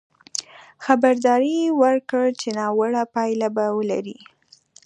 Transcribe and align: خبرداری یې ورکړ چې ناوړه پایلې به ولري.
خبرداری 0.85 1.53
یې 1.61 1.69
ورکړ 1.81 2.23
چې 2.39 2.49
ناوړه 2.57 3.03
پایلې 3.15 3.49
به 3.55 3.65
ولري. 3.77 4.17